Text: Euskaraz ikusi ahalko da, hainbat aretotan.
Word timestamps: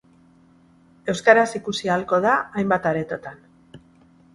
Euskaraz 1.13 1.45
ikusi 1.61 1.93
ahalko 1.95 2.21
da, 2.27 2.35
hainbat 2.59 2.93
aretotan. 2.95 3.51